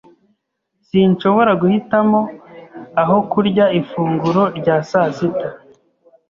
Sinshobora 0.87 1.51
guhitamo 1.61 2.19
aho 3.01 3.17
kurya 3.31 3.65
ifunguro 3.79 4.41
rya 4.59 4.75
sasita. 4.89 5.47